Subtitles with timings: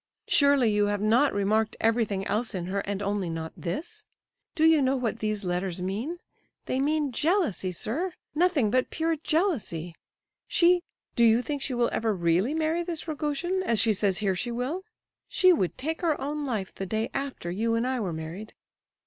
[0.27, 4.03] Surely you have not remarked everything else in her, and only not this?
[4.55, 6.17] Do you know what these letters mean?
[6.65, 9.93] They mean jealousy, sir—nothing but pure jealousy!
[10.47, 14.49] She—do you think she will ever really marry this Rogojin, as she says here she
[14.49, 14.81] will?
[15.27, 18.55] She would take her own life the day after you and I were married."